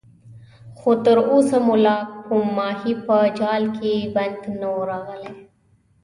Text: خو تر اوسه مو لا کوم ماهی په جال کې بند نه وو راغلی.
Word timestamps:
خو 0.77 0.91
تر 1.03 1.17
اوسه 1.31 1.57
مو 1.65 1.75
لا 1.83 1.97
کوم 2.27 2.45
ماهی 2.57 2.93
په 3.05 3.17
جال 3.39 3.63
کې 3.77 3.93
بند 4.13 4.41
نه 4.61 4.67
وو 4.73 4.83
راغلی. 4.91 5.29